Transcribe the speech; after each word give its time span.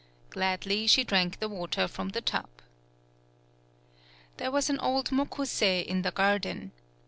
Gladly, 0.31 0.87
she 0.87 1.03
drank 1.03 1.37
the 1.37 1.47
water 1.47 1.87
from 1.87 2.09
the 2.09 2.21
tub. 2.21 2.49
There 4.37 4.49
was 4.49 4.67
an 4.67 4.79
old 4.79 5.11
Mokusei 5.11 5.81
in 5.85 6.01
the 6.01 6.09
garden. 6.09 6.71